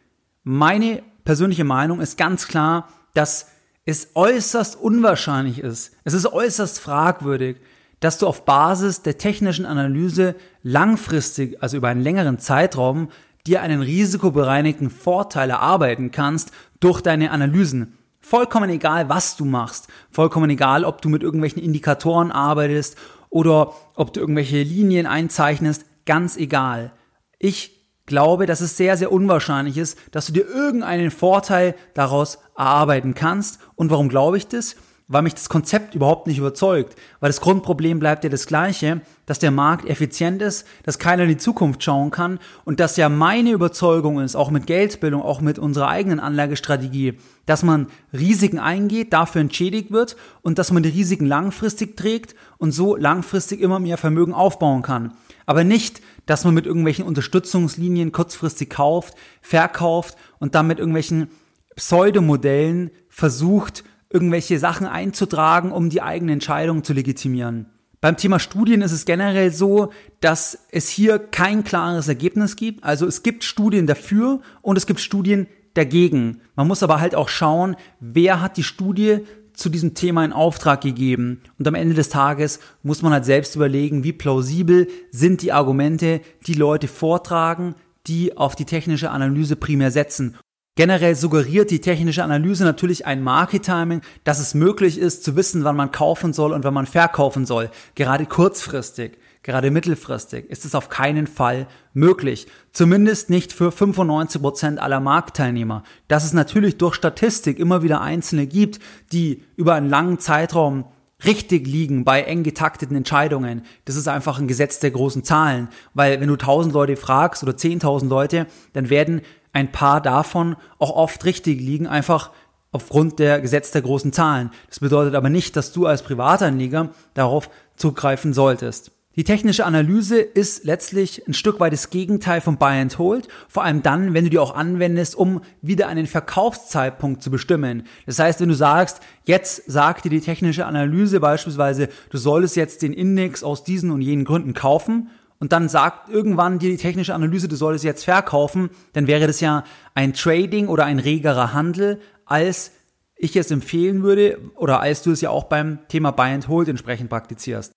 Meine 0.44 1.02
persönliche 1.24 1.64
Meinung 1.64 2.00
ist 2.00 2.16
ganz 2.16 2.46
klar, 2.46 2.88
dass 3.14 3.48
es 3.84 4.10
äußerst 4.14 4.76
unwahrscheinlich 4.76 5.58
ist, 5.58 5.96
es 6.04 6.14
ist 6.14 6.26
äußerst 6.26 6.80
fragwürdig, 6.80 7.56
dass 8.00 8.18
du 8.18 8.26
auf 8.26 8.44
Basis 8.44 9.02
der 9.02 9.18
technischen 9.18 9.66
Analyse 9.66 10.34
langfristig, 10.62 11.62
also 11.62 11.76
über 11.76 11.88
einen 11.88 12.02
längeren 12.02 12.38
Zeitraum, 12.38 13.10
dir 13.46 13.62
einen 13.62 13.82
risikobereinigten 13.82 14.90
Vorteil 14.90 15.50
erarbeiten 15.50 16.10
kannst 16.10 16.52
durch 16.80 17.00
deine 17.00 17.30
Analysen. 17.30 17.98
Vollkommen 18.20 18.70
egal, 18.70 19.08
was 19.08 19.36
du 19.36 19.44
machst. 19.44 19.88
Vollkommen 20.10 20.50
egal, 20.50 20.84
ob 20.84 21.00
du 21.02 21.08
mit 21.08 21.22
irgendwelchen 21.22 21.62
Indikatoren 21.62 22.30
arbeitest 22.30 22.96
oder 23.30 23.74
ob 23.94 24.12
du 24.12 24.20
irgendwelche 24.20 24.62
Linien 24.62 25.06
einzeichnest. 25.06 25.84
Ganz 26.04 26.36
egal. 26.36 26.92
Ich 27.38 27.79
glaube, 28.10 28.44
dass 28.44 28.60
es 28.60 28.76
sehr, 28.76 28.98
sehr 28.98 29.10
unwahrscheinlich 29.10 29.78
ist, 29.78 29.96
dass 30.10 30.26
du 30.26 30.32
dir 30.32 30.46
irgendeinen 30.46 31.10
Vorteil 31.10 31.74
daraus 31.94 32.38
erarbeiten 32.56 33.14
kannst. 33.14 33.60
Und 33.76 33.90
warum 33.90 34.10
glaube 34.10 34.36
ich 34.36 34.48
das? 34.48 34.76
Weil 35.10 35.22
mich 35.22 35.34
das 35.34 35.48
Konzept 35.48 35.96
überhaupt 35.96 36.28
nicht 36.28 36.38
überzeugt. 36.38 36.94
Weil 37.18 37.30
das 37.30 37.40
Grundproblem 37.40 37.98
bleibt 37.98 38.22
ja 38.22 38.30
das 38.30 38.46
gleiche, 38.46 39.00
dass 39.26 39.40
der 39.40 39.50
Markt 39.50 39.84
effizient 39.88 40.40
ist, 40.40 40.66
dass 40.84 41.00
keiner 41.00 41.24
in 41.24 41.30
die 41.30 41.36
Zukunft 41.36 41.82
schauen 41.82 42.12
kann 42.12 42.38
und 42.64 42.78
dass 42.78 42.96
ja 42.96 43.08
meine 43.08 43.50
Überzeugung 43.50 44.20
ist, 44.20 44.36
auch 44.36 44.52
mit 44.52 44.68
Geldbildung, 44.68 45.20
auch 45.20 45.40
mit 45.40 45.58
unserer 45.58 45.88
eigenen 45.88 46.20
Anlagestrategie, 46.20 47.18
dass 47.44 47.64
man 47.64 47.88
Risiken 48.12 48.60
eingeht, 48.60 49.12
dafür 49.12 49.40
entschädigt 49.40 49.90
wird 49.90 50.16
und 50.42 50.60
dass 50.60 50.70
man 50.70 50.84
die 50.84 50.90
Risiken 50.90 51.26
langfristig 51.26 51.96
trägt 51.96 52.36
und 52.58 52.70
so 52.70 52.94
langfristig 52.94 53.60
immer 53.60 53.80
mehr 53.80 53.98
Vermögen 53.98 54.32
aufbauen 54.32 54.82
kann. 54.82 55.14
Aber 55.44 55.64
nicht, 55.64 56.00
dass 56.26 56.44
man 56.44 56.54
mit 56.54 56.66
irgendwelchen 56.66 57.04
Unterstützungslinien 57.04 58.12
kurzfristig 58.12 58.70
kauft, 58.70 59.14
verkauft 59.42 60.16
und 60.38 60.54
dann 60.54 60.68
mit 60.68 60.78
irgendwelchen 60.78 61.30
Pseudomodellen 61.74 62.92
versucht, 63.08 63.82
irgendwelche 64.10 64.58
Sachen 64.58 64.86
einzutragen, 64.86 65.72
um 65.72 65.88
die 65.88 66.02
eigene 66.02 66.32
Entscheidung 66.32 66.84
zu 66.84 66.92
legitimieren. 66.92 67.66
Beim 68.00 68.16
Thema 68.16 68.38
Studien 68.38 68.80
ist 68.80 68.92
es 68.92 69.04
generell 69.04 69.52
so, 69.52 69.92
dass 70.20 70.66
es 70.70 70.88
hier 70.88 71.18
kein 71.18 71.64
klares 71.64 72.08
Ergebnis 72.08 72.56
gibt. 72.56 72.82
Also 72.82 73.06
es 73.06 73.22
gibt 73.22 73.44
Studien 73.44 73.86
dafür 73.86 74.40
und 74.62 74.76
es 74.76 74.86
gibt 74.86 75.00
Studien 75.00 75.46
dagegen. 75.74 76.40
Man 76.56 76.66
muss 76.66 76.82
aber 76.82 77.00
halt 77.00 77.14
auch 77.14 77.28
schauen, 77.28 77.76
wer 78.00 78.40
hat 78.40 78.56
die 78.56 78.62
Studie 78.62 79.20
zu 79.52 79.68
diesem 79.68 79.94
Thema 79.94 80.24
in 80.24 80.32
Auftrag 80.32 80.80
gegeben. 80.80 81.42
Und 81.58 81.68
am 81.68 81.74
Ende 81.74 81.94
des 81.94 82.08
Tages 82.08 82.60
muss 82.82 83.02
man 83.02 83.12
halt 83.12 83.26
selbst 83.26 83.54
überlegen, 83.54 84.02
wie 84.02 84.12
plausibel 84.12 84.88
sind 85.10 85.42
die 85.42 85.52
Argumente, 85.52 86.22
die 86.46 86.54
Leute 86.54 86.88
vortragen, 86.88 87.74
die 88.06 88.36
auf 88.36 88.56
die 88.56 88.64
technische 88.64 89.10
Analyse 89.10 89.56
primär 89.56 89.90
setzen. 89.90 90.36
Generell 90.80 91.14
suggeriert 91.14 91.70
die 91.70 91.82
technische 91.82 92.24
Analyse 92.24 92.64
natürlich 92.64 93.04
ein 93.04 93.22
Market 93.22 93.64
Timing, 93.64 94.00
dass 94.24 94.40
es 94.40 94.54
möglich 94.54 94.96
ist 94.96 95.22
zu 95.22 95.36
wissen, 95.36 95.62
wann 95.62 95.76
man 95.76 95.90
kaufen 95.90 96.32
soll 96.32 96.54
und 96.54 96.64
wann 96.64 96.72
man 96.72 96.86
verkaufen 96.86 97.44
soll. 97.44 97.68
Gerade 97.96 98.24
kurzfristig, 98.24 99.18
gerade 99.42 99.70
mittelfristig 99.70 100.48
ist 100.48 100.64
es 100.64 100.74
auf 100.74 100.88
keinen 100.88 101.26
Fall 101.26 101.66
möglich. 101.92 102.46
Zumindest 102.72 103.28
nicht 103.28 103.52
für 103.52 103.72
95 103.72 104.40
Prozent 104.40 104.78
aller 104.78 105.00
Marktteilnehmer. 105.00 105.82
Dass 106.08 106.24
es 106.24 106.32
natürlich 106.32 106.78
durch 106.78 106.94
Statistik 106.94 107.58
immer 107.58 107.82
wieder 107.82 108.00
Einzelne 108.00 108.46
gibt, 108.46 108.78
die 109.12 109.42
über 109.56 109.74
einen 109.74 109.90
langen 109.90 110.18
Zeitraum 110.18 110.86
richtig 111.26 111.66
liegen 111.66 112.04
bei 112.04 112.22
eng 112.22 112.42
getakteten 112.42 112.96
Entscheidungen. 112.96 113.66
Das 113.84 113.96
ist 113.96 114.08
einfach 114.08 114.38
ein 114.38 114.48
Gesetz 114.48 114.78
der 114.78 114.92
großen 114.92 115.24
Zahlen, 115.24 115.68
weil 115.92 116.20
wenn 116.22 116.28
du 116.28 116.34
1000 116.34 116.72
Leute 116.72 116.96
fragst 116.96 117.42
oder 117.42 117.52
10.000 117.52 118.08
Leute, 118.08 118.46
dann 118.72 118.88
werden 118.88 119.20
ein 119.52 119.72
paar 119.72 120.00
davon 120.00 120.56
auch 120.78 120.90
oft 120.90 121.24
richtig 121.24 121.60
liegen, 121.60 121.86
einfach 121.86 122.30
aufgrund 122.72 123.18
der 123.18 123.40
Gesetz 123.40 123.70
der 123.72 123.82
großen 123.82 124.12
Zahlen. 124.12 124.50
Das 124.68 124.80
bedeutet 124.80 125.14
aber 125.14 125.28
nicht, 125.28 125.56
dass 125.56 125.72
du 125.72 125.86
als 125.86 126.02
Privatanleger 126.02 126.90
darauf 127.14 127.50
zugreifen 127.76 128.32
solltest. 128.32 128.92
Die 129.16 129.24
technische 129.24 129.66
Analyse 129.66 130.20
ist 130.20 130.64
letztlich 130.64 131.26
ein 131.26 131.34
Stück 131.34 131.58
weit 131.58 131.72
das 131.72 131.90
Gegenteil 131.90 132.40
von 132.40 132.58
Buy 132.58 132.80
and 132.80 132.96
Hold, 132.96 133.26
vor 133.48 133.64
allem 133.64 133.82
dann, 133.82 134.14
wenn 134.14 134.22
du 134.22 134.30
die 134.30 134.38
auch 134.38 134.54
anwendest, 134.54 135.16
um 135.16 135.42
wieder 135.62 135.88
einen 135.88 136.06
Verkaufszeitpunkt 136.06 137.20
zu 137.20 137.28
bestimmen. 137.28 137.82
Das 138.06 138.20
heißt, 138.20 138.40
wenn 138.40 138.48
du 138.48 138.54
sagst, 138.54 139.00
jetzt 139.24 139.64
sagt 139.68 140.04
dir 140.04 140.10
die 140.10 140.20
technische 140.20 140.64
Analyse 140.64 141.18
beispielsweise, 141.18 141.88
du 142.10 142.18
solltest 142.18 142.54
jetzt 142.54 142.82
den 142.82 142.92
Index 142.92 143.42
aus 143.42 143.64
diesen 143.64 143.90
und 143.90 144.00
jenen 144.00 144.24
Gründen 144.24 144.54
kaufen, 144.54 145.10
und 145.40 145.52
dann 145.52 145.68
sagt 145.68 146.08
irgendwann 146.10 146.58
dir 146.58 146.70
die 146.70 146.76
technische 146.76 147.14
Analyse, 147.14 147.48
du 147.48 147.56
solltest 147.56 147.84
jetzt 147.84 148.04
verkaufen, 148.04 148.70
dann 148.92 149.06
wäre 149.06 149.26
das 149.26 149.40
ja 149.40 149.64
ein 149.94 150.12
Trading 150.12 150.68
oder 150.68 150.84
ein 150.84 150.98
regerer 150.98 151.52
Handel, 151.52 152.00
als 152.26 152.72
ich 153.16 153.34
es 153.36 153.50
empfehlen 153.50 154.02
würde 154.02 154.38
oder 154.54 154.80
als 154.80 155.02
du 155.02 155.10
es 155.10 155.20
ja 155.22 155.30
auch 155.30 155.44
beim 155.44 155.78
Thema 155.88 156.10
Buy 156.10 156.32
and 156.32 156.48
Hold 156.48 156.68
entsprechend 156.68 157.10
praktizierst. 157.10 157.72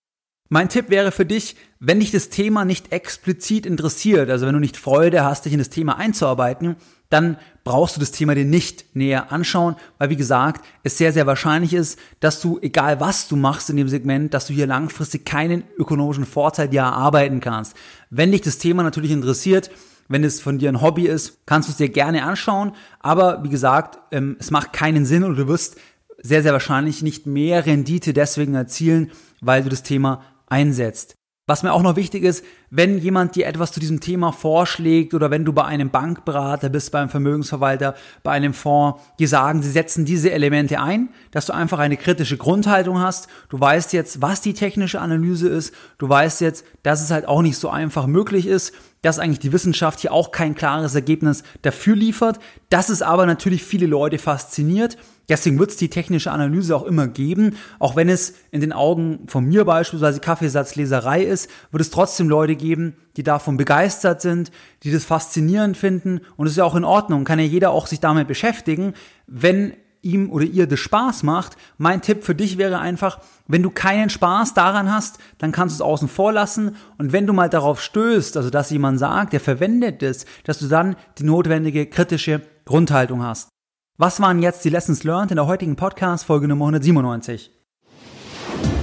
Mein 0.50 0.70
Tipp 0.70 0.90
wäre 0.90 1.12
für 1.12 1.26
dich, 1.26 1.56
wenn 1.80 2.00
dich 2.00 2.12
das 2.12 2.30
Thema 2.30 2.66
nicht 2.66 2.92
explizit 2.92 3.66
interessiert, 3.66 4.30
also 4.30 4.46
wenn 4.46 4.54
du 4.54 4.60
nicht 4.60 4.78
Freude 4.78 5.24
hast, 5.24 5.46
dich 5.46 5.54
in 5.54 5.60
das 5.60 5.70
Thema 5.70 5.98
einzuarbeiten, 5.98 6.76
dann 7.14 7.38
brauchst 7.64 7.96
du 7.96 8.00
das 8.00 8.12
Thema 8.12 8.36
dir 8.36 8.44
nicht 8.44 8.96
näher 8.96 9.32
anschauen, 9.32 9.76
weil 9.98 10.10
wie 10.10 10.18
gesagt, 10.18 10.66
es 10.84 10.98
sehr, 10.98 11.14
sehr 11.14 11.28
wahrscheinlich 11.28 11.74
ist, 11.74 11.98
dass 12.20 12.42
du, 12.42 12.60
egal 12.62 13.00
was 13.00 13.28
du 13.28 13.36
machst 13.36 13.70
in 13.70 13.78
dem 13.78 13.88
Segment, 13.88 14.34
dass 14.34 14.48
du 14.48 14.54
hier 14.54 14.68
langfristig 14.68 15.26
keinen 15.26 15.64
ökonomischen 15.78 16.26
Vorteil 16.26 16.68
dir 16.68 16.82
erarbeiten 16.82 17.40
kannst. 17.40 17.76
Wenn 18.10 18.32
dich 18.32 18.42
das 18.42 18.58
Thema 18.58 18.84
natürlich 18.84 19.12
interessiert, 19.12 19.72
wenn 20.10 20.24
es 20.24 20.42
von 20.42 20.60
dir 20.60 20.70
ein 20.70 20.82
Hobby 20.82 21.08
ist, 21.08 21.46
kannst 21.46 21.70
du 21.70 21.72
es 21.72 21.78
dir 21.78 21.90
gerne 21.90 22.24
anschauen, 22.24 22.74
aber 23.00 23.44
wie 23.44 23.50
gesagt, 23.50 24.00
ähm, 24.12 24.36
es 24.40 24.52
macht 24.52 24.74
keinen 24.74 25.06
Sinn 25.06 25.24
und 25.24 25.38
du 25.38 25.48
wirst 25.48 25.78
sehr, 26.22 26.42
sehr 26.42 26.54
wahrscheinlich 26.54 27.02
nicht 27.02 27.26
mehr 27.28 27.66
Rendite 27.66 28.14
deswegen 28.14 28.56
erzielen, 28.56 29.12
weil 29.40 29.64
du 29.64 29.70
das 29.70 29.84
Thema 29.84 30.24
einsetzt. 30.48 31.16
Was 31.46 31.64
mir 31.64 31.74
auch 31.74 31.82
noch 31.82 31.98
wichtig 31.98 32.24
ist, 32.24 32.46
wenn 32.76 32.98
jemand 32.98 33.36
dir 33.36 33.46
etwas 33.46 33.72
zu 33.72 33.80
diesem 33.80 34.00
Thema 34.00 34.32
vorschlägt 34.32 35.14
oder 35.14 35.30
wenn 35.30 35.46
du 35.46 35.54
bei 35.54 35.64
einem 35.64 35.92
Bankberater 35.92 36.70
bist, 36.70 36.92
beim 36.92 37.08
Vermögensverwalter, 37.08 37.94
bei 38.24 38.32
einem 38.32 38.56
Fonds, 38.56 39.00
die 39.20 39.28
sagen, 39.28 39.62
sie 39.62 39.70
setzen 39.70 40.06
diese 40.06 40.32
Elemente 40.32 40.80
ein, 40.80 41.10
dass 41.30 41.46
du 41.46 41.54
einfach 41.54 41.78
eine 41.78 41.98
kritische 41.98 42.36
Grundhaltung 42.36 43.00
hast. 43.00 43.28
Du 43.50 43.60
weißt 43.60 43.94
jetzt, 43.94 44.24
was 44.24 44.42
die 44.42 44.56
technische 44.56 45.00
Analyse 45.00 45.50
ist. 45.50 45.72
Du 46.00 46.10
weißt 46.10 46.42
jetzt, 46.42 46.66
dass 46.82 47.04
es 47.04 47.12
halt 47.12 47.28
auch 47.28 47.44
nicht 47.44 47.60
so 47.60 47.70
einfach 47.70 48.08
möglich 48.08 48.48
ist, 48.48 48.74
dass 49.04 49.20
eigentlich 49.20 49.38
die 49.38 49.54
Wissenschaft 49.54 50.00
hier 50.00 50.12
auch 50.12 50.32
kein 50.32 50.56
klares 50.56 50.96
Ergebnis 50.96 51.44
dafür 51.62 51.96
liefert. 51.96 52.40
Das 52.72 52.90
ist 52.90 53.04
aber 53.04 53.28
natürlich 53.28 53.64
viele 53.64 53.86
Leute 53.86 54.18
fasziniert 54.18 54.98
Deswegen 55.30 55.58
wird 55.58 55.72
es 55.72 55.78
die 55.78 55.90
technische 55.90 56.32
Analyse 56.32 56.76
auch 56.76 56.84
immer 56.84 57.08
geben. 57.08 57.56
Auch 57.80 57.96
wenn 57.96 58.10
es 58.10 58.34
in 58.52 58.60
den 58.60 58.74
Augen 58.74 59.20
von 59.28 59.46
mir 59.46 59.64
beispielsweise 59.64 60.20
Kaffeesatzleserei 60.20 61.24
ist, 61.24 61.50
wird 61.72 61.82
es 61.82 61.92
trotzdem 61.92 62.28
Leute 62.28 62.56
geben, 62.56 62.63
die 62.64 63.24
davon 63.24 63.58
begeistert 63.58 64.22
sind, 64.22 64.52
die 64.84 64.92
das 64.92 65.06
faszinierend 65.06 65.78
finden. 65.78 66.22
Und 66.38 66.48
es 66.48 66.54
ist 66.54 66.58
ja 66.58 66.64
auch 66.64 66.76
in 66.76 66.86
Ordnung, 66.86 67.26
kann 67.26 67.40
ja 67.40 67.46
jeder 67.46 67.72
auch 67.72 67.88
sich 67.88 68.00
damit 68.00 68.28
beschäftigen, 68.28 68.94
wenn 69.28 69.74
ihm 70.02 70.30
oder 70.30 70.46
ihr 70.46 70.68
das 70.68 70.80
Spaß 70.80 71.24
macht. 71.24 71.58
Mein 71.78 72.02
Tipp 72.02 72.24
für 72.24 72.36
dich 72.36 72.58
wäre 72.58 72.80
einfach, 72.80 73.20
wenn 73.48 73.64
du 73.64 73.70
keinen 73.70 74.10
Spaß 74.10 74.54
daran 74.54 74.92
hast, 74.92 75.18
dann 75.38 75.52
kannst 75.52 75.80
du 75.80 75.84
es 75.84 75.88
außen 75.88 76.08
vor 76.08 76.32
lassen. 76.32 76.76
Und 76.98 77.12
wenn 77.12 77.26
du 77.26 77.34
mal 77.34 77.50
darauf 77.50 77.82
stößt, 77.82 78.38
also 78.38 78.50
dass 78.50 78.70
jemand 78.70 79.00
sagt, 79.00 79.34
der 79.34 79.40
verwendet 79.40 80.04
es, 80.04 80.26
dass 80.44 80.60
du 80.60 80.68
dann 80.68 80.96
die 81.18 81.24
notwendige 81.24 81.86
kritische 81.86 82.42
Grundhaltung 82.66 83.24
hast. 83.24 83.50
Was 83.98 84.20
waren 84.20 84.42
jetzt 84.42 84.66
die 84.66 84.70
Lessons 84.70 85.04
learned 85.04 85.32
in 85.32 85.36
der 85.36 85.48
heutigen 85.48 85.76
Podcast 85.76 86.26
Folge 86.26 86.48
Nummer 86.48 86.66
197? 86.66 87.52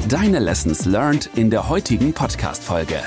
Deine 0.08 0.38
Lessons 0.38 0.86
learned 0.86 1.30
in 1.36 1.50
der 1.50 1.68
heutigen 1.68 2.12
Podcast 2.12 2.64
Folge. 2.64 3.00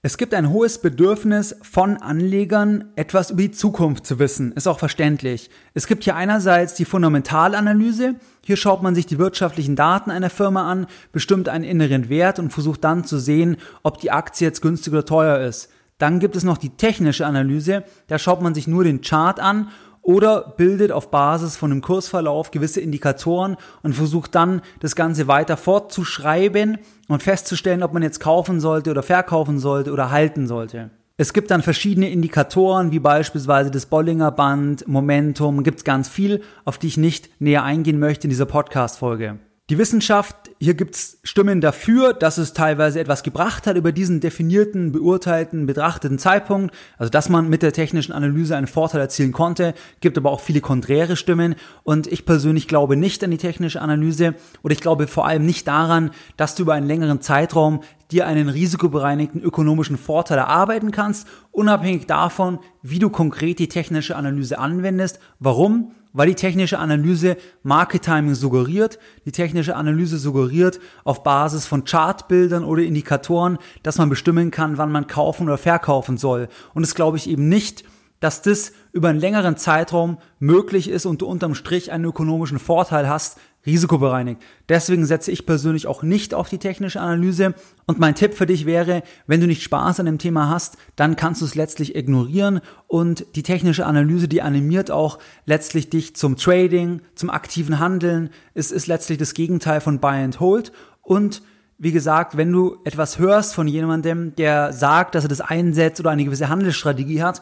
Es 0.00 0.16
gibt 0.16 0.32
ein 0.32 0.50
hohes 0.50 0.78
Bedürfnis 0.78 1.56
von 1.60 1.96
Anlegern, 1.96 2.84
etwas 2.94 3.32
über 3.32 3.42
die 3.42 3.50
Zukunft 3.50 4.06
zu 4.06 4.20
wissen. 4.20 4.52
Ist 4.52 4.68
auch 4.68 4.78
verständlich. 4.78 5.50
Es 5.74 5.88
gibt 5.88 6.04
hier 6.04 6.14
einerseits 6.14 6.74
die 6.74 6.84
Fundamentalanalyse. 6.84 8.14
Hier 8.44 8.56
schaut 8.56 8.80
man 8.80 8.94
sich 8.94 9.06
die 9.06 9.18
wirtschaftlichen 9.18 9.74
Daten 9.74 10.12
einer 10.12 10.30
Firma 10.30 10.70
an, 10.70 10.86
bestimmt 11.10 11.48
einen 11.48 11.64
inneren 11.64 12.08
Wert 12.08 12.38
und 12.38 12.52
versucht 12.52 12.84
dann 12.84 13.02
zu 13.02 13.18
sehen, 13.18 13.56
ob 13.82 13.98
die 13.98 14.12
Aktie 14.12 14.46
jetzt 14.46 14.62
günstig 14.62 14.92
oder 14.92 15.04
teuer 15.04 15.40
ist. 15.40 15.68
Dann 15.98 16.20
gibt 16.20 16.36
es 16.36 16.44
noch 16.44 16.58
die 16.58 16.76
technische 16.76 17.26
Analyse. 17.26 17.82
Da 18.06 18.20
schaut 18.20 18.40
man 18.40 18.54
sich 18.54 18.68
nur 18.68 18.84
den 18.84 19.00
Chart 19.00 19.40
an 19.40 19.70
oder 20.08 20.54
bildet 20.56 20.90
auf 20.90 21.10
Basis 21.10 21.58
von 21.58 21.70
einem 21.70 21.82
Kursverlauf 21.82 22.50
gewisse 22.50 22.80
Indikatoren 22.80 23.58
und 23.82 23.92
versucht 23.92 24.34
dann 24.34 24.62
das 24.80 24.96
Ganze 24.96 25.28
weiter 25.28 25.58
fortzuschreiben 25.58 26.78
und 27.08 27.22
festzustellen, 27.22 27.82
ob 27.82 27.92
man 27.92 28.02
jetzt 28.02 28.18
kaufen 28.18 28.58
sollte 28.58 28.90
oder 28.90 29.02
verkaufen 29.02 29.58
sollte 29.58 29.92
oder 29.92 30.10
halten 30.10 30.46
sollte. 30.46 30.88
Es 31.18 31.34
gibt 31.34 31.50
dann 31.50 31.60
verschiedene 31.60 32.08
Indikatoren, 32.08 32.90
wie 32.90 33.00
beispielsweise 33.00 33.70
das 33.70 33.84
Bollinger 33.84 34.30
Band, 34.30 34.88
Momentum, 34.88 35.62
gibt's 35.62 35.84
ganz 35.84 36.08
viel, 36.08 36.40
auf 36.64 36.78
die 36.78 36.86
ich 36.86 36.96
nicht 36.96 37.28
näher 37.38 37.64
eingehen 37.64 37.98
möchte 37.98 38.28
in 38.28 38.30
dieser 38.30 38.46
Podcast-Folge. 38.46 39.38
Die 39.70 39.76
Wissenschaft, 39.76 40.34
hier 40.58 40.72
gibt's 40.72 41.18
Stimmen 41.24 41.60
dafür, 41.60 42.14
dass 42.14 42.38
es 42.38 42.54
teilweise 42.54 43.00
etwas 43.00 43.22
gebracht 43.22 43.66
hat 43.66 43.76
über 43.76 43.92
diesen 43.92 44.18
definierten, 44.20 44.92
beurteilten, 44.92 45.66
betrachteten 45.66 46.18
Zeitpunkt, 46.18 46.74
also 46.96 47.10
dass 47.10 47.28
man 47.28 47.50
mit 47.50 47.60
der 47.60 47.74
technischen 47.74 48.12
Analyse 48.12 48.56
einen 48.56 48.66
Vorteil 48.66 49.02
erzielen 49.02 49.32
konnte, 49.32 49.74
gibt 50.00 50.16
aber 50.16 50.30
auch 50.30 50.40
viele 50.40 50.62
konträre 50.62 51.16
Stimmen 51.16 51.54
und 51.82 52.06
ich 52.06 52.24
persönlich 52.24 52.66
glaube 52.66 52.96
nicht 52.96 53.22
an 53.22 53.30
die 53.30 53.36
technische 53.36 53.82
Analyse 53.82 54.36
oder 54.62 54.72
ich 54.72 54.80
glaube 54.80 55.06
vor 55.06 55.26
allem 55.26 55.44
nicht 55.44 55.68
daran, 55.68 56.12
dass 56.38 56.54
du 56.54 56.62
über 56.62 56.72
einen 56.72 56.86
längeren 56.86 57.20
Zeitraum 57.20 57.82
dir 58.10 58.26
einen 58.26 58.48
risikobereinigten 58.48 59.42
ökonomischen 59.42 59.98
Vorteil 59.98 60.38
erarbeiten 60.38 60.92
kannst, 60.92 61.28
unabhängig 61.52 62.06
davon, 62.06 62.58
wie 62.80 63.00
du 63.00 63.10
konkret 63.10 63.58
die 63.58 63.68
technische 63.68 64.16
Analyse 64.16 64.58
anwendest. 64.58 65.20
Warum? 65.40 65.92
Weil 66.18 66.26
die 66.26 66.34
technische 66.34 66.80
Analyse 66.80 67.36
Market 67.62 68.02
Timing 68.02 68.34
suggeriert. 68.34 68.98
Die 69.24 69.30
technische 69.30 69.76
Analyse 69.76 70.18
suggeriert 70.18 70.80
auf 71.04 71.22
Basis 71.22 71.64
von 71.64 71.84
Chartbildern 71.84 72.64
oder 72.64 72.82
Indikatoren, 72.82 73.56
dass 73.84 73.98
man 73.98 74.08
bestimmen 74.08 74.50
kann, 74.50 74.78
wann 74.78 74.90
man 74.90 75.06
kaufen 75.06 75.44
oder 75.44 75.58
verkaufen 75.58 76.18
soll. 76.18 76.48
Und 76.74 76.82
das 76.82 76.96
glaube 76.96 77.18
ich 77.18 77.30
eben 77.30 77.48
nicht, 77.48 77.84
dass 78.20 78.42
das 78.42 78.72
über 78.92 79.08
einen 79.08 79.20
längeren 79.20 79.56
Zeitraum 79.56 80.18
möglich 80.38 80.88
ist 80.88 81.06
und 81.06 81.22
du 81.22 81.26
unterm 81.26 81.54
Strich 81.54 81.92
einen 81.92 82.04
ökonomischen 82.04 82.58
Vorteil 82.58 83.08
hast, 83.08 83.38
risikobereinigt. 83.66 84.40
Deswegen 84.68 85.04
setze 85.04 85.30
ich 85.30 85.44
persönlich 85.44 85.86
auch 85.86 86.02
nicht 86.02 86.32
auf 86.32 86.48
die 86.48 86.58
technische 86.58 87.00
Analyse. 87.00 87.54
Und 87.86 87.98
mein 87.98 88.14
Tipp 88.14 88.34
für 88.34 88.46
dich 88.46 88.66
wäre, 88.66 89.02
wenn 89.26 89.40
du 89.40 89.46
nicht 89.46 89.62
Spaß 89.62 90.00
an 90.00 90.06
dem 90.06 90.18
Thema 90.18 90.48
hast, 90.48 90.78
dann 90.96 91.16
kannst 91.16 91.42
du 91.42 91.44
es 91.44 91.54
letztlich 91.54 91.94
ignorieren 91.94 92.60
und 92.86 93.26
die 93.36 93.42
technische 93.42 93.84
Analyse, 93.84 94.26
die 94.26 94.42
animiert 94.42 94.90
auch 94.90 95.18
letztlich 95.44 95.90
dich 95.90 96.16
zum 96.16 96.36
Trading, 96.36 97.02
zum 97.14 97.30
aktiven 97.30 97.78
Handeln. 97.78 98.30
Es 98.54 98.72
ist 98.72 98.86
letztlich 98.86 99.18
das 99.18 99.34
Gegenteil 99.34 99.80
von 99.80 100.00
Buy 100.00 100.22
and 100.22 100.40
Hold 100.40 100.72
und 101.02 101.42
wie 101.80 101.92
gesagt, 101.92 102.36
wenn 102.36 102.50
du 102.50 102.78
etwas 102.84 103.20
hörst 103.20 103.54
von 103.54 103.68
jemandem, 103.68 104.34
der 104.34 104.72
sagt, 104.72 105.14
dass 105.14 105.24
er 105.24 105.28
das 105.28 105.40
einsetzt 105.40 106.00
oder 106.00 106.10
eine 106.10 106.24
gewisse 106.24 106.48
Handelsstrategie 106.48 107.22
hat, 107.22 107.40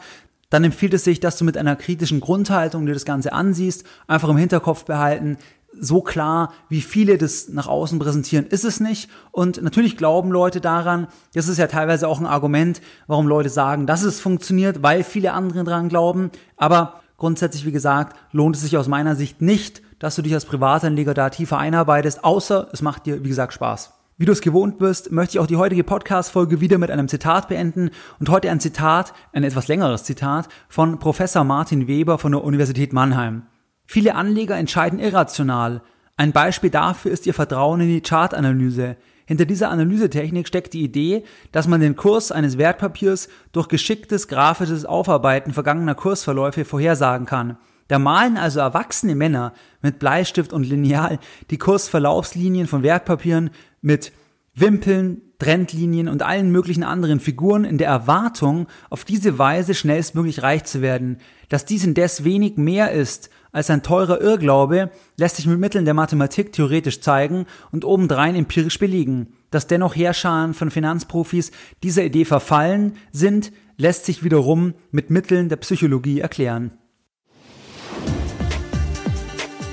dann 0.49 0.63
empfiehlt 0.63 0.93
es 0.93 1.03
sich, 1.03 1.19
dass 1.19 1.37
du 1.37 1.45
mit 1.45 1.57
einer 1.57 1.75
kritischen 1.75 2.19
Grundhaltung 2.19 2.85
dir 2.85 2.93
das 2.93 3.05
Ganze 3.05 3.33
ansiehst, 3.33 3.85
einfach 4.07 4.29
im 4.29 4.37
Hinterkopf 4.37 4.85
behalten, 4.85 5.37
so 5.79 6.01
klar, 6.01 6.53
wie 6.69 6.81
viele 6.81 7.17
das 7.17 7.49
nach 7.49 7.67
außen 7.67 7.99
präsentieren, 7.99 8.47
ist 8.47 8.63
es 8.63 8.79
nicht. 8.79 9.09
Und 9.31 9.61
natürlich 9.61 9.97
glauben 9.97 10.31
Leute 10.31 10.61
daran, 10.61 11.07
das 11.33 11.47
ist 11.47 11.57
ja 11.57 11.67
teilweise 11.67 12.07
auch 12.07 12.19
ein 12.19 12.25
Argument, 12.25 12.81
warum 13.07 13.27
Leute 13.27 13.49
sagen, 13.49 13.85
dass 13.85 14.03
es 14.03 14.19
funktioniert, 14.19 14.81
weil 14.81 15.03
viele 15.03 15.33
andere 15.33 15.63
daran 15.63 15.89
glauben. 15.89 16.31
Aber 16.55 17.01
grundsätzlich, 17.17 17.65
wie 17.65 17.71
gesagt, 17.71 18.17
lohnt 18.31 18.55
es 18.55 18.61
sich 18.63 18.77
aus 18.77 18.87
meiner 18.87 19.15
Sicht 19.15 19.41
nicht, 19.41 19.81
dass 19.99 20.15
du 20.15 20.21
dich 20.21 20.33
als 20.33 20.45
Privatanleger 20.45 21.13
da 21.13 21.29
tiefer 21.29 21.57
einarbeitest, 21.57 22.23
außer 22.23 22.69
es 22.71 22.81
macht 22.81 23.05
dir, 23.05 23.23
wie 23.23 23.29
gesagt, 23.29 23.53
Spaß. 23.53 23.96
Wie 24.19 24.25
du 24.25 24.31
es 24.31 24.41
gewohnt 24.41 24.79
bist, 24.79 25.11
möchte 25.11 25.37
ich 25.37 25.39
auch 25.39 25.45
die 25.45 25.57
heutige 25.57 25.83
Podcast-Folge 25.83 26.59
wieder 26.59 26.79
mit 26.79 26.89
einem 26.89 27.07
Zitat 27.07 27.49
beenden 27.49 27.91
und 28.19 28.29
heute 28.29 28.49
ein 28.49 28.59
Zitat, 28.59 29.13
ein 29.31 29.43
etwas 29.43 29.67
längeres 29.67 30.05
Zitat 30.05 30.49
von 30.69 30.97
Professor 30.97 31.43
Martin 31.43 31.87
Weber 31.87 32.17
von 32.17 32.31
der 32.31 32.43
Universität 32.43 32.93
Mannheim. 32.93 33.43
Viele 33.85 34.15
Anleger 34.15 34.57
entscheiden 34.57 34.97
irrational. 34.97 35.83
Ein 36.15 36.31
Beispiel 36.31 36.71
dafür 36.71 37.11
ist 37.11 37.27
ihr 37.27 37.35
Vertrauen 37.35 37.79
in 37.81 37.89
die 37.89 38.01
Chartanalyse. 38.01 38.97
Hinter 39.27 39.45
dieser 39.45 39.69
Analysetechnik 39.69 40.47
steckt 40.47 40.73
die 40.73 40.83
Idee, 40.83 41.23
dass 41.51 41.67
man 41.67 41.79
den 41.79 41.95
Kurs 41.95 42.31
eines 42.31 42.57
Wertpapiers 42.57 43.29
durch 43.51 43.67
geschicktes 43.67 44.27
grafisches 44.27 44.83
Aufarbeiten 44.83 45.53
vergangener 45.53 45.93
Kursverläufe 45.93 46.65
vorhersagen 46.65 47.27
kann. 47.27 47.57
Da 47.87 47.99
malen 47.99 48.37
also 48.37 48.59
erwachsene 48.59 49.15
Männer 49.15 49.53
mit 49.81 49.99
Bleistift 49.99 50.53
und 50.53 50.63
Lineal 50.63 51.19
die 51.49 51.57
Kursverlaufslinien 51.57 52.67
von 52.67 52.83
Wertpapieren 52.83 53.49
mit 53.81 54.11
Wimpeln, 54.53 55.21
Trendlinien 55.37 56.09
und 56.09 56.23
allen 56.23 56.51
möglichen 56.51 56.83
anderen 56.83 57.19
Figuren 57.19 57.63
in 57.63 57.77
der 57.77 57.89
Erwartung, 57.89 58.65
auf 58.89 59.05
diese 59.05 59.37
Weise 59.37 59.75
schnellstmöglich 59.75 60.41
reich 60.41 60.63
zu 60.63 60.81
werden. 60.81 61.19
Dass 61.49 61.65
dies 61.65 61.85
indes 61.85 62.23
wenig 62.23 62.57
mehr 62.57 62.91
ist 62.91 63.29
als 63.51 63.69
ein 63.69 63.83
teurer 63.83 64.19
Irrglaube, 64.19 64.89
lässt 65.15 65.35
sich 65.35 65.45
mit 65.45 65.59
Mitteln 65.59 65.85
der 65.85 65.93
Mathematik 65.93 66.53
theoretisch 66.53 67.01
zeigen 67.01 67.45
und 67.71 67.85
obendrein 67.85 68.35
empirisch 68.35 68.79
belegen. 68.79 69.33
Dass 69.51 69.67
dennoch 69.67 69.95
Herrscharen 69.95 70.55
von 70.55 70.71
Finanzprofis 70.71 71.51
dieser 71.83 72.03
Idee 72.03 72.25
verfallen 72.25 72.93
sind, 73.11 73.51
lässt 73.77 74.05
sich 74.05 74.23
wiederum 74.23 74.73
mit 74.89 75.11
Mitteln 75.11 75.49
der 75.49 75.57
Psychologie 75.57 76.19
erklären. 76.19 76.71